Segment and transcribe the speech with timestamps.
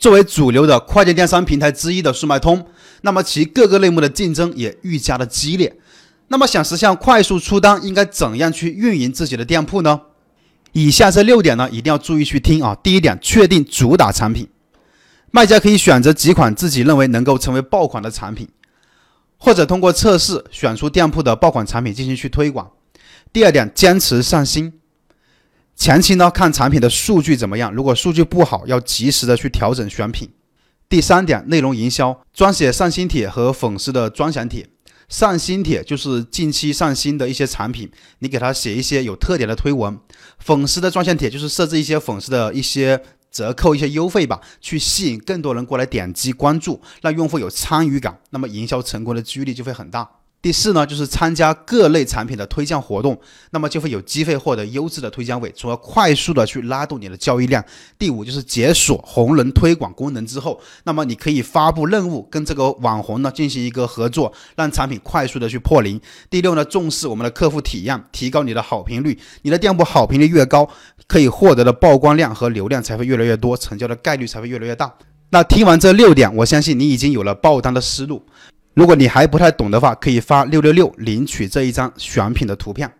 [0.00, 2.66] 作为主流的跨境电商平台之一的速卖通，
[3.02, 5.76] 那么其各个类目的竞争也愈加的激烈。
[6.28, 10.00] 那么想实现快速出单，应该怎样去运营自己的店铺呢？
[10.72, 12.74] 以下这六点呢，一定要注意去听啊。
[12.82, 14.48] 第一点，确定主打产品，
[15.30, 18.48] 卖家可以选择几款自己认为能够成为爆款的产品，
[19.36, 22.70] 或者通过测试选出店铺的爆款产品进行去推广。
[23.32, 24.72] 第二点，坚持上新，
[25.80, 30.28] 前期呢看产品的数据怎么样，如果数据不好，要及时的去调整选品。
[30.90, 34.68] 第三点，内容营销，专写上新帖和粉丝的专享帖。
[35.08, 39.98] 上新帖就是近期上新的一些产品，你给他写一些有特点的推文。
[40.38, 50.06] 粉丝的专项帖就是设置一些粉丝的一些折扣、一些优惠吧，去吸引更多人过来点击关注，让用户有参与感，那么营销成功的几率就会很大。
[50.42, 53.18] 第四呢，就是参加各类产品的推荐活动，
[53.50, 57.62] 那么就会有机会获得优质的推荐位，从而快速的去拉动你的交易量。
[57.98, 66.00] 第五就是解锁红人推广功能之后，那么你可以发布任务，跟这个网红呢进行一个合作，让产品快速的去破零。
[66.30, 70.66] 第六呢，重视我们的客户体验，提高你的好评率，你的店铺好评率越高，
[71.06, 74.94] 可以获得的曝光量和流量才会越来越多，成交的概率才会越来越大。
[75.32, 78.24] 那听完这六点，我相信你已经有了爆单的思路。
[78.74, 82.90] 如果你还不太懂的话，可以发六六六领取这一张选品的图片。